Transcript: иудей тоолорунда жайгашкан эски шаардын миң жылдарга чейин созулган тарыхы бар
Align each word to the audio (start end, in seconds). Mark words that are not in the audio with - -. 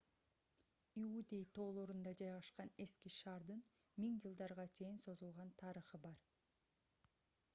иудей 1.01 1.43
тоолорунда 1.57 2.13
жайгашкан 2.21 2.71
эски 2.85 3.11
шаардын 3.17 3.61
миң 4.05 4.17
жылдарга 4.25 4.65
чейин 4.79 4.97
созулган 5.05 5.51
тарыхы 5.63 6.01
бар 6.07 6.25